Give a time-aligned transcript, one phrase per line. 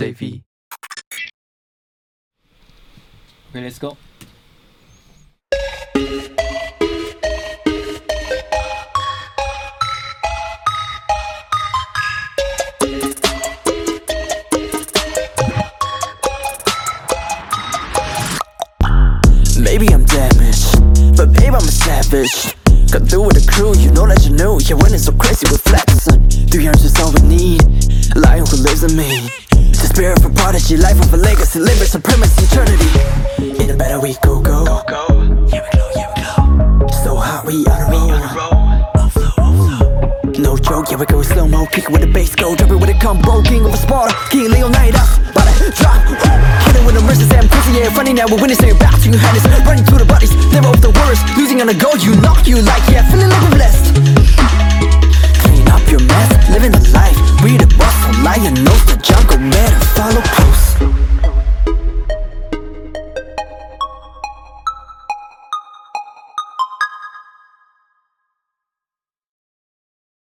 [0.00, 0.42] JV.
[3.50, 3.98] Okay, let's go.
[19.60, 22.56] Maybe I'm damaged, but babe, I'm a savage.
[22.90, 24.58] Got through with the crew, you know that you knew.
[24.60, 26.48] Yeah, when it's so crazy with flexing.
[26.48, 27.59] Three arms is all we need.
[30.00, 32.88] Spirit of a prodigy, life of a legacy, living supremacy, eternity.
[33.62, 34.64] In a better we go, go.
[34.64, 35.04] Go, go.
[35.52, 36.88] Here we go, here we go.
[37.04, 38.08] So hot, we on a roll.
[38.32, 38.56] roll.
[40.40, 41.66] No joke, here we go slow mo.
[41.66, 43.42] Kick it with the bass, go drop it with a combo.
[43.42, 45.20] King of a Sparta, King Leonidas.
[45.36, 47.92] About to drop, it with the mercy, I'm pussy, yeah.
[47.92, 49.44] Funny now, we're winning, say back to your highness.
[49.68, 51.20] Running through the bodies, never off the worst.
[51.36, 53.89] Losing on the go, you knock you like, yeah, feeling like we're blessed.